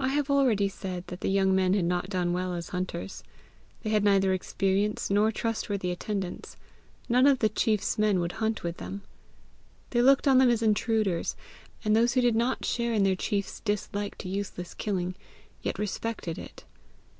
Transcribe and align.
I 0.00 0.08
have 0.08 0.30
already 0.30 0.68
said 0.68 1.06
that 1.06 1.20
the 1.20 1.30
young 1.30 1.54
men 1.54 1.74
had 1.74 1.84
not 1.84 2.10
done 2.10 2.32
well 2.32 2.54
as 2.54 2.70
hunters. 2.70 3.22
They 3.84 3.90
had 3.90 4.02
neither 4.02 4.32
experience 4.32 5.10
nor 5.10 5.30
trustworthy 5.30 5.92
attendance: 5.92 6.56
none 7.08 7.28
of 7.28 7.38
the 7.38 7.48
chief's 7.48 7.96
men 7.96 8.18
would 8.18 8.32
hunt 8.42 8.64
with 8.64 8.78
them. 8.78 9.02
They 9.90 10.02
looked 10.02 10.26
on 10.26 10.38
them 10.38 10.50
as 10.50 10.60
intruders, 10.60 11.36
and 11.84 11.94
those 11.94 12.14
who 12.14 12.20
did 12.20 12.34
not 12.34 12.64
share 12.64 12.92
in 12.94 13.04
their 13.04 13.14
chiefs 13.14 13.60
dislike 13.60 14.18
to 14.18 14.28
useless 14.28 14.74
killing, 14.74 15.14
yet 15.62 15.78
respected 15.78 16.36
it. 16.36 16.64